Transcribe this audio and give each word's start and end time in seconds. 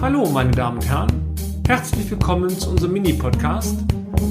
Hallo, 0.00 0.26
meine 0.30 0.50
Damen 0.50 0.78
und 0.78 0.88
Herren. 0.88 1.34
Herzlich 1.66 2.10
willkommen 2.10 2.50
zu 2.50 2.70
unserem 2.70 2.92
Mini-Podcast, 2.92 3.78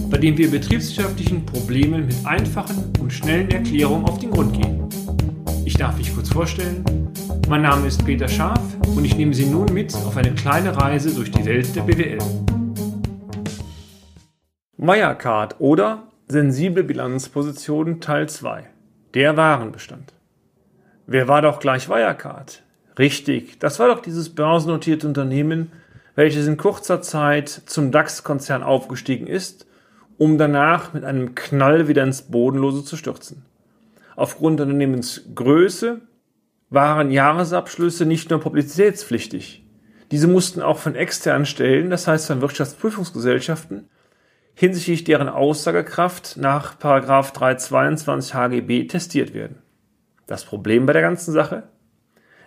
bei 0.10 0.18
dem 0.18 0.38
wir 0.38 0.52
betriebswirtschaftlichen 0.52 1.46
Problemen 1.46 2.06
mit 2.06 2.16
einfachen 2.26 2.94
und 3.00 3.12
schnellen 3.12 3.50
Erklärungen 3.52 4.06
auf 4.06 4.20
den 4.20 4.32
Grund 4.32 4.54
gehen. 4.54 4.88
Ich 5.66 5.76
darf 5.76 5.98
mich 5.98 6.14
kurz 6.14 6.30
vorstellen. 6.30 6.86
Mein 7.50 7.64
Name 7.64 7.88
ist 7.88 8.06
Peter 8.06 8.28
Scharf 8.28 8.62
und 8.96 9.06
ich 9.06 9.18
nehme 9.18 9.34
Sie 9.34 9.46
nun 9.46 9.74
mit 9.74 9.94
auf 9.96 10.16
eine 10.18 10.34
kleine 10.34 10.78
Reise 10.78 11.14
durch 11.14 11.32
die 11.32 11.46
Welt 11.46 11.76
der 11.76 11.82
BWL. 11.82 12.20
Wirecard 14.78 15.56
oder 15.60 16.04
sensible 16.28 16.84
Bilanzpositionen 16.84 18.02
Teil 18.02 18.30
2. 18.30 18.66
Der 19.14 19.38
Warenbestand. 19.38 20.14
Wer 21.06 21.28
war 21.28 21.42
doch 21.42 21.60
gleich 21.60 21.90
Wirecard? 21.90 22.64
Richtig, 22.98 23.60
das 23.60 23.80
war 23.80 23.88
doch 23.88 24.02
dieses 24.02 24.30
börsennotierte 24.30 25.08
Unternehmen, 25.08 25.72
welches 26.16 26.48
in 26.48 26.58
kurzer 26.58 27.02
Zeit 27.02 27.50
zum 27.50 27.92
DAX-Konzern 27.92 28.62
aufgestiegen 28.62 29.28
ist, 29.28 29.66
um 30.18 30.38
danach 30.38 30.94
mit 30.94 31.04
einem 31.04 31.34
Knall 31.34 31.88
wieder 31.88 32.04
ins 32.04 32.24
Bodenlose 32.24 32.84
zu 32.84 32.96
stürzen. 32.98 33.44
Aufgrund 34.16 34.60
der 34.60 34.68
Unternehmensgröße 34.68 36.02
waren 36.70 37.12
Jahresabschlüsse 37.12 38.06
nicht 38.06 38.30
nur 38.30 38.40
publizitätspflichtig. 38.40 39.64
Diese 40.12 40.28
mussten 40.28 40.62
auch 40.62 40.78
von 40.78 40.94
externen 40.94 41.48
Stellen, 41.48 41.90
das 41.90 42.08
heißt 42.08 42.28
von 42.28 42.42
Wirtschaftsprüfungsgesellschaften, 42.42 43.90
hinsichtlich 44.54 45.04
deren 45.04 45.30
Aussagekraft 45.30 46.38
nach 46.38 46.76
322 46.76 48.36
HGB 48.36 48.86
testiert 48.86 49.34
werden. 49.34 49.58
Das 50.28 50.46
Problem 50.46 50.86
bei 50.86 50.94
der 50.94 51.02
ganzen 51.02 51.32
Sache? 51.32 51.64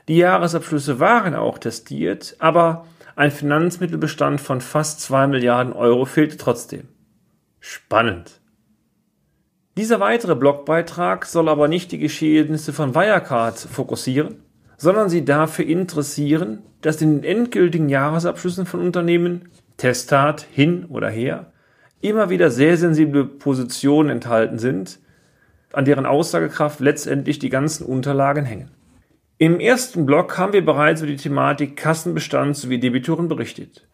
Die 0.08 0.16
Jahresabschlüsse 0.16 1.00
waren 1.00 1.34
auch 1.34 1.58
testiert, 1.58 2.36
aber 2.38 2.86
ein 3.16 3.30
Finanzmittelbestand 3.30 4.40
von 4.40 4.60
fast 4.60 5.00
2 5.00 5.26
Milliarden 5.26 5.72
Euro 5.72 6.04
fehlte 6.04 6.36
trotzdem. 6.36 6.88
Spannend. 7.58 8.40
Dieser 9.76 10.00
weitere 10.00 10.36
Blogbeitrag 10.36 11.26
soll 11.26 11.48
aber 11.48 11.68
nicht 11.68 11.92
die 11.92 11.98
Geschehnisse 11.98 12.72
von 12.72 12.94
Wirecard 12.94 13.58
fokussieren, 13.58 14.42
sondern 14.76 15.08
Sie 15.08 15.24
dafür 15.24 15.66
interessieren, 15.66 16.62
dass 16.82 17.02
in 17.02 17.20
den 17.20 17.24
endgültigen 17.24 17.88
Jahresabschlüssen 17.88 18.66
von 18.66 18.80
Unternehmen, 18.80 19.50
Testat 19.76 20.46
hin 20.50 20.86
oder 20.86 21.10
her, 21.10 21.52
immer 22.00 22.30
wieder 22.30 22.50
sehr 22.50 22.76
sensible 22.76 23.24
Positionen 23.24 24.10
enthalten 24.10 24.58
sind, 24.58 24.98
an 25.72 25.84
deren 25.84 26.06
Aussagekraft 26.06 26.80
letztendlich 26.80 27.38
die 27.38 27.50
ganzen 27.50 27.84
Unterlagen 27.84 28.44
hängen. 28.44 28.75
Im 29.38 29.60
ersten 29.60 30.06
Block 30.06 30.38
haben 30.38 30.54
wir 30.54 30.64
bereits 30.64 31.02
über 31.02 31.10
die 31.10 31.18
Thematik 31.18 31.76
Kassenbestand 31.76 32.56
sowie 32.56 32.78
Debitoren 32.78 33.28
berichtet. 33.28 33.86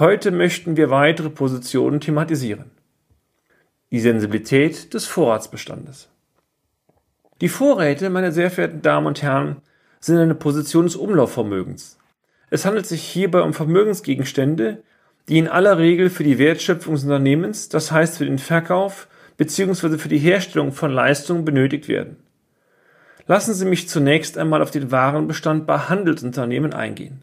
Heute 0.00 0.32
möchten 0.32 0.76
wir 0.76 0.90
weitere 0.90 1.30
Positionen 1.30 2.00
thematisieren. 2.00 2.72
Die 3.92 4.00
Sensibilität 4.00 4.92
des 4.92 5.06
Vorratsbestandes. 5.06 6.08
Die 7.40 7.48
Vorräte, 7.48 8.10
meine 8.10 8.32
sehr 8.32 8.50
verehrten 8.50 8.82
Damen 8.82 9.06
und 9.06 9.22
Herren, 9.22 9.58
sind 10.00 10.18
eine 10.18 10.34
Position 10.34 10.86
des 10.86 10.96
Umlaufvermögens. 10.96 11.96
Es 12.50 12.64
handelt 12.64 12.86
sich 12.86 13.04
hierbei 13.04 13.42
um 13.42 13.54
Vermögensgegenstände, 13.54 14.82
die 15.28 15.38
in 15.38 15.46
aller 15.46 15.78
Regel 15.78 16.10
für 16.10 16.24
die 16.24 16.38
Wertschöpfung 16.38 16.94
des 16.94 17.04
Unternehmens, 17.04 17.68
das 17.68 17.92
heißt 17.92 18.18
für 18.18 18.26
den 18.26 18.38
Verkauf 18.38 19.06
bzw. 19.36 19.96
für 19.98 20.08
die 20.08 20.18
Herstellung 20.18 20.72
von 20.72 20.90
Leistungen 20.90 21.44
benötigt 21.44 21.86
werden. 21.86 22.16
Lassen 23.28 23.54
Sie 23.54 23.64
mich 23.64 23.88
zunächst 23.88 24.38
einmal 24.38 24.62
auf 24.62 24.70
den 24.70 24.92
Warenbestand 24.92 25.66
bei 25.66 25.78
Handelsunternehmen 25.78 26.72
eingehen. 26.72 27.22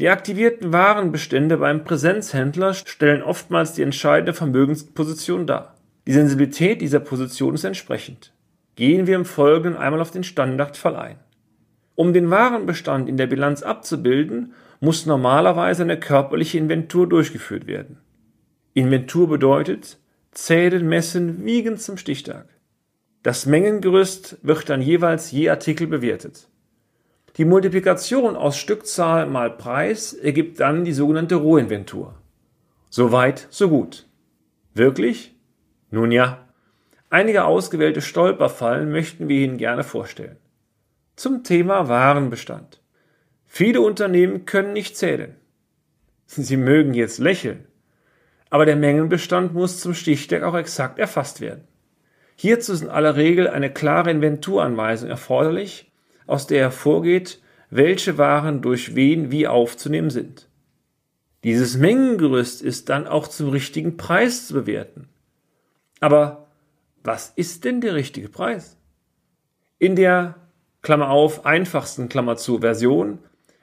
Die 0.00 0.08
aktivierten 0.08 0.72
Warenbestände 0.72 1.58
beim 1.58 1.84
Präsenzhändler 1.84 2.74
stellen 2.74 3.22
oftmals 3.22 3.74
die 3.74 3.82
entscheidende 3.82 4.32
Vermögensposition 4.32 5.46
dar. 5.46 5.74
Die 6.06 6.12
Sensibilität 6.12 6.80
dieser 6.80 7.00
Position 7.00 7.54
ist 7.54 7.64
entsprechend. 7.64 8.32
Gehen 8.74 9.06
wir 9.06 9.16
im 9.16 9.24
Folgenden 9.24 9.76
einmal 9.76 10.00
auf 10.00 10.10
den 10.10 10.24
Standardfall 10.24 10.96
ein. 10.96 11.16
Um 11.94 12.12
den 12.12 12.30
Warenbestand 12.30 13.08
in 13.08 13.16
der 13.16 13.28
Bilanz 13.28 13.62
abzubilden, 13.62 14.54
muss 14.80 15.06
normalerweise 15.06 15.82
eine 15.82 16.00
körperliche 16.00 16.58
Inventur 16.58 17.08
durchgeführt 17.08 17.66
werden. 17.66 17.98
Inventur 18.72 19.28
bedeutet 19.28 19.98
zählen, 20.32 20.88
messen, 20.88 21.44
wiegen 21.44 21.76
zum 21.76 21.96
Stichtag. 21.96 22.48
Das 23.24 23.46
Mengengerüst 23.46 24.36
wird 24.42 24.68
dann 24.68 24.82
jeweils 24.82 25.30
je 25.30 25.48
Artikel 25.48 25.86
bewertet. 25.86 26.46
Die 27.38 27.46
Multiplikation 27.46 28.36
aus 28.36 28.58
Stückzahl 28.58 29.26
mal 29.26 29.50
Preis 29.50 30.12
ergibt 30.12 30.60
dann 30.60 30.84
die 30.84 30.92
sogenannte 30.92 31.36
Rohinventur. 31.36 32.14
Soweit, 32.90 33.46
so 33.48 33.70
gut. 33.70 34.06
Wirklich? 34.74 35.34
Nun 35.90 36.12
ja. 36.12 36.46
Einige 37.08 37.44
ausgewählte 37.44 38.02
Stolperfallen 38.02 38.92
möchten 38.92 39.26
wir 39.26 39.38
Ihnen 39.38 39.56
gerne 39.56 39.84
vorstellen. 39.84 40.36
Zum 41.16 41.44
Thema 41.44 41.88
Warenbestand. 41.88 42.82
Viele 43.46 43.80
Unternehmen 43.80 44.44
können 44.44 44.74
nicht 44.74 44.98
zählen. 44.98 45.34
Sie 46.26 46.58
mögen 46.58 46.92
jetzt 46.92 47.20
lächeln, 47.20 47.66
aber 48.50 48.66
der 48.66 48.76
Mengenbestand 48.76 49.54
muss 49.54 49.80
zum 49.80 49.94
Stichtag 49.94 50.42
auch 50.42 50.56
exakt 50.56 50.98
erfasst 50.98 51.40
werden. 51.40 51.66
Hierzu 52.36 52.72
ist 52.72 52.82
in 52.82 52.88
aller 52.88 53.16
Regel 53.16 53.48
eine 53.48 53.72
klare 53.72 54.10
Inventuranweisung 54.10 55.08
erforderlich, 55.08 55.90
aus 56.26 56.46
der 56.46 56.60
hervorgeht, 56.60 57.40
welche 57.70 58.18
Waren 58.18 58.62
durch 58.62 58.94
wen 58.94 59.30
wie 59.30 59.46
aufzunehmen 59.46 60.10
sind. 60.10 60.48
Dieses 61.44 61.76
Mengengerüst 61.76 62.62
ist 62.62 62.88
dann 62.88 63.06
auch 63.06 63.28
zum 63.28 63.50
richtigen 63.50 63.96
Preis 63.96 64.46
zu 64.46 64.54
bewerten. 64.54 65.08
Aber 66.00 66.46
was 67.02 67.32
ist 67.36 67.64
denn 67.64 67.80
der 67.80 67.94
richtige 67.94 68.28
Preis? 68.28 68.78
In 69.78 69.94
der 69.94 70.36
Klammer 70.80 71.10
auf 71.10 71.44
einfachsten 71.44 72.08
Klammer 72.08 72.36
zu 72.36 72.60
Version 72.60 73.18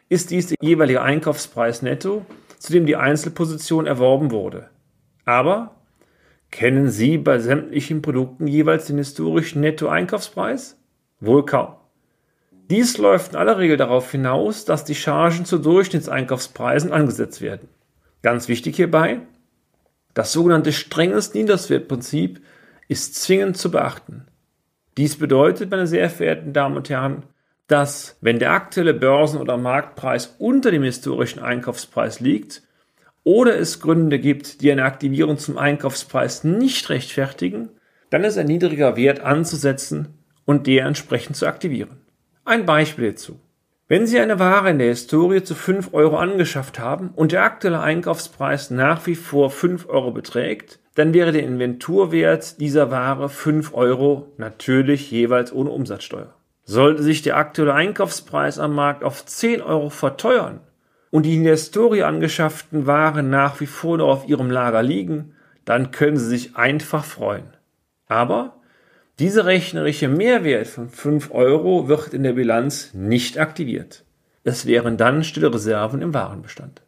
ist 0.09 0.30
dies 0.30 0.48
der 0.48 0.58
jeweilige 0.62 1.02
Einkaufspreis 1.02 1.82
netto, 1.82 2.26
zu 2.59 2.74
dem 2.74 2.86
die 2.86 2.96
Einzelposition 2.96 3.88
erworben 3.88 4.30
wurde. 4.30 4.70
Aber 5.26 5.81
Kennen 6.51 6.89
Sie 6.89 7.17
bei 7.17 7.39
sämtlichen 7.39 8.01
Produkten 8.01 8.45
jeweils 8.45 8.85
den 8.85 8.97
historischen 8.97 9.62
Nettoeinkaufspreis? 9.62 10.78
Wohl 11.22 11.45
kaum. 11.45 11.75
Dies 12.69 12.97
läuft 12.97 13.31
in 13.31 13.38
aller 13.38 13.57
Regel 13.57 13.78
darauf 13.78 14.12
hinaus, 14.12 14.66
dass 14.66 14.85
die 14.85 14.95
Chargen 14.95 15.45
zu 15.45 15.57
Durchschnittseinkaufspreisen 15.57 16.91
angesetzt 16.91 17.41
werden. 17.41 17.69
Ganz 18.22 18.47
wichtig 18.47 18.75
hierbei, 18.75 19.22
das 20.13 20.34
sogenannte 20.34 20.73
strenges 20.73 21.34
Niederswertprinzip 21.34 22.41
ist 22.88 23.16
zwingend 23.16 23.57
zu 23.57 23.72
beachten. 23.72 24.25
Dies 24.97 25.17
bedeutet, 25.17 25.72
meine 25.72 25.88
sehr 25.88 26.09
verehrten 26.09 26.53
Damen 26.53 26.75
und 26.75 26.90
Herren, 26.90 27.23
dass, 27.67 28.17
wenn 28.19 28.40
der 28.40 28.51
aktuelle 28.51 28.94
Börsen- 28.94 29.40
oder 29.40 29.57
Marktpreis 29.57 30.35
unter 30.38 30.72
dem 30.72 30.84
historischen 30.84 31.40
Einkaufspreis 31.41 32.19
liegt, 32.19 32.63
oder 33.24 33.58
es 33.58 33.80
Gründe 33.80 34.20
gibt, 34.20 34.62
die 34.62 34.72
eine 34.72 34.84
Aktivierung 34.84 35.38
zum 35.38 35.58
Einkaufspreis 35.58 36.44
nicht 36.44 36.90
rechtfertigen, 36.90 37.70
dann 38.09 38.24
ist 38.24 38.38
ein 38.38 38.48
niedriger 38.48 38.96
Wert 38.96 39.22
anzusetzen 39.22 40.18
und 40.46 40.68
der 40.68 40.86
entsprechend 40.86 41.36
zu 41.36 41.48
aktivieren. 41.48 42.02
Ein 42.44 42.66
Beispiel 42.66 43.06
hierzu. 43.06 43.40
Wenn 43.88 44.08
Sie 44.08 44.20
eine 44.20 44.40
Ware 44.40 44.70
in 44.70 44.80
der 44.80 44.88
Historie 44.88 45.44
zu 45.44 45.54
5 45.54 45.94
Euro 45.94 46.18
angeschafft 46.18 46.80
haben 46.80 47.09
und 47.14 47.34
der 47.34 47.44
aktuelle 47.44 47.82
Einkaufspreis 47.82 48.72
nach 48.72 49.06
wie 49.06 49.16
vor 49.16 49.50
5 49.50 49.90
Euro 49.90 50.12
beträgt, 50.12 50.80
dann 50.96 51.14
wäre 51.14 51.32
der 51.32 51.44
Inventurwert 51.44 52.59
dieser 52.59 52.90
Ware 52.90 53.30
5 53.30 53.74
Euro, 53.74 54.32
natürlich 54.38 55.12
jeweils 55.12 55.53
ohne 55.53 55.72
Umsatzsteuer. 55.72 56.34
Sollte 56.64 57.03
sich 57.03 57.22
der 57.22 57.38
aktuelle 57.38 57.74
Einkaufspreis 57.74 58.59
am 58.59 58.76
Markt 58.76 59.03
auf 59.03 59.26
10 59.26 59.62
Euro 59.62 59.90
verteuern, 59.90 60.62
und 61.11 61.23
die 61.23 61.35
in 61.35 61.43
der 61.43 61.53
Historie 61.53 62.03
angeschafften 62.03 62.87
Waren 62.87 63.29
nach 63.29 63.59
wie 63.59 63.67
vor 63.67 63.97
noch 63.97 64.08
auf 64.08 64.28
ihrem 64.28 64.49
Lager 64.49 64.81
liegen, 64.81 65.35
dann 65.66 65.91
können 65.91 66.17
Sie 66.17 66.28
sich 66.28 66.55
einfach 66.55 67.05
freuen. 67.05 67.53
Aber 68.08 68.61
dieser 69.19 69.46
rechnerische 69.46 70.08
Mehrwert 70.08 70.67
von 70.67 70.90
5 70.90 71.31
Euro 71.31 71.87
wird 71.87 72.13
in 72.13 72.23
der 72.23 72.34
Bilanz 72.34 72.93
nicht 72.93 73.37
aktiviert. 73.37 74.03
Es 74.43 74.66
wären 74.66 74.97
dann 74.97 75.23
stille 75.23 75.53
Reserven 75.53 76.02
im 76.02 76.13
Warenbestand. 76.13 76.81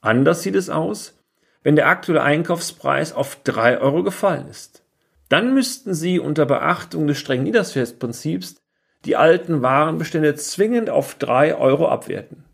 Anders 0.00 0.42
sieht 0.42 0.56
es 0.56 0.70
aus, 0.70 1.14
wenn 1.62 1.76
der 1.76 1.86
aktuelle 1.86 2.22
Einkaufspreis 2.22 3.12
auf 3.12 3.36
3 3.44 3.78
Euro 3.78 4.02
gefallen 4.02 4.48
ist. 4.48 4.82
Dann 5.28 5.54
müssten 5.54 5.94
Sie 5.94 6.18
unter 6.18 6.46
Beachtung 6.46 7.06
des 7.06 7.18
strengen 7.18 7.44
Niederswertsprinzips 7.44 8.56
die 9.04 9.16
alten 9.16 9.62
Warenbestände 9.62 10.34
zwingend 10.34 10.90
auf 10.90 11.14
3 11.16 11.54
Euro 11.56 11.88
abwerten. 11.88 12.44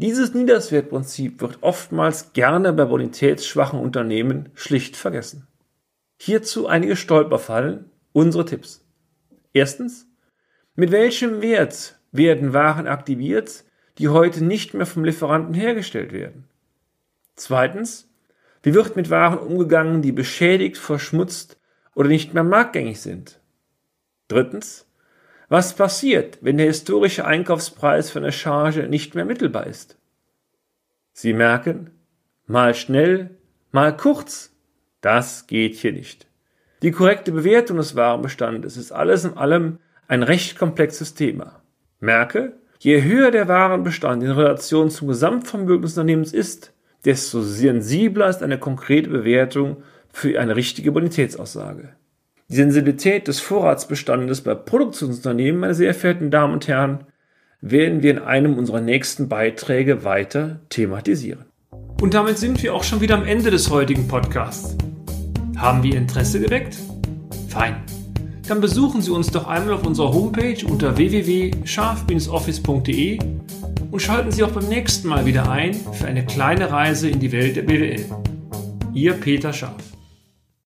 Dieses 0.00 0.32
Niederswertprinzip 0.32 1.42
wird 1.42 1.58
oftmals 1.60 2.32
gerne 2.32 2.72
bei 2.72 2.86
bonitätsschwachen 2.86 3.78
Unternehmen 3.78 4.48
schlicht 4.54 4.96
vergessen. 4.96 5.46
Hierzu 6.16 6.66
einige 6.66 6.96
Stolperfallen, 6.96 7.84
unsere 8.14 8.46
Tipps. 8.46 8.82
Erstens, 9.52 10.08
mit 10.74 10.90
welchem 10.90 11.42
Wert 11.42 11.98
werden 12.12 12.54
Waren 12.54 12.86
aktiviert, 12.86 13.64
die 13.98 14.08
heute 14.08 14.42
nicht 14.42 14.72
mehr 14.72 14.86
vom 14.86 15.04
Lieferanten 15.04 15.52
hergestellt 15.52 16.14
werden? 16.14 16.48
Zweitens, 17.34 18.08
wie 18.62 18.72
wird 18.72 18.96
mit 18.96 19.10
Waren 19.10 19.38
umgegangen, 19.38 20.00
die 20.00 20.12
beschädigt, 20.12 20.78
verschmutzt 20.78 21.60
oder 21.94 22.08
nicht 22.08 22.32
mehr 22.32 22.44
marktgängig 22.44 23.02
sind? 23.02 23.38
Drittens, 24.28 24.86
was 25.50 25.74
passiert, 25.74 26.38
wenn 26.42 26.58
der 26.58 26.68
historische 26.68 27.26
Einkaufspreis 27.26 28.08
für 28.08 28.20
eine 28.20 28.30
Charge 28.30 28.84
nicht 28.88 29.16
mehr 29.16 29.24
mittelbar 29.24 29.66
ist? 29.66 29.98
Sie 31.12 31.32
merken, 31.32 31.90
mal 32.46 32.72
schnell, 32.72 33.30
mal 33.72 33.96
kurz, 33.96 34.52
das 35.00 35.48
geht 35.48 35.74
hier 35.74 35.92
nicht. 35.92 36.28
Die 36.82 36.92
korrekte 36.92 37.32
Bewertung 37.32 37.78
des 37.78 37.96
Warenbestandes 37.96 38.76
ist 38.76 38.92
alles 38.92 39.24
in 39.24 39.36
allem 39.36 39.80
ein 40.06 40.22
recht 40.22 40.56
komplexes 40.56 41.14
Thema. 41.14 41.60
Merke, 41.98 42.52
je 42.78 43.02
höher 43.02 43.32
der 43.32 43.48
Warenbestand 43.48 44.22
in 44.22 44.30
Relation 44.30 44.88
zum 44.88 45.08
Gesamtvermögen 45.08 45.82
des 45.82 45.94
Unternehmens 45.94 46.32
ist, 46.32 46.72
desto 47.04 47.42
sensibler 47.42 48.28
ist 48.28 48.44
eine 48.44 48.58
konkrete 48.58 49.10
Bewertung 49.10 49.82
für 50.12 50.40
eine 50.40 50.54
richtige 50.54 50.92
Bonitätsaussage. 50.92 51.96
Die 52.50 52.56
Sensibilität 52.56 53.28
des 53.28 53.38
Vorratsbestandes 53.38 54.40
bei 54.40 54.56
Produktionsunternehmen, 54.56 55.60
meine 55.60 55.74
sehr 55.74 55.94
verehrten 55.94 56.32
Damen 56.32 56.52
und 56.52 56.66
Herren, 56.66 57.04
werden 57.60 58.02
wir 58.02 58.10
in 58.10 58.18
einem 58.18 58.58
unserer 58.58 58.80
nächsten 58.80 59.28
Beiträge 59.28 60.02
weiter 60.02 60.58
thematisieren. 60.68 61.44
Und 62.00 62.14
damit 62.14 62.38
sind 62.38 62.60
wir 62.60 62.74
auch 62.74 62.82
schon 62.82 63.00
wieder 63.00 63.14
am 63.14 63.24
Ende 63.24 63.52
des 63.52 63.70
heutigen 63.70 64.08
Podcasts. 64.08 64.76
Haben 65.58 65.84
wir 65.84 65.94
Interesse 65.94 66.40
geweckt? 66.40 66.76
Fein. 67.48 67.76
Dann 68.48 68.60
besuchen 68.60 69.00
Sie 69.00 69.12
uns 69.12 69.30
doch 69.30 69.46
einmal 69.46 69.74
auf 69.74 69.86
unserer 69.86 70.12
Homepage 70.12 70.58
unter 70.68 70.96
www.scharf-office.de 70.96 73.20
und 73.92 74.02
schalten 74.02 74.32
Sie 74.32 74.42
auch 74.42 74.50
beim 74.50 74.66
nächsten 74.66 75.06
Mal 75.06 75.24
wieder 75.24 75.48
ein 75.48 75.74
für 75.74 76.06
eine 76.06 76.26
kleine 76.26 76.72
Reise 76.72 77.10
in 77.10 77.20
die 77.20 77.30
Welt 77.30 77.54
der 77.54 77.62
BWL. 77.62 78.06
Ihr 78.92 79.12
Peter 79.12 79.52
Scharf. 79.52 79.99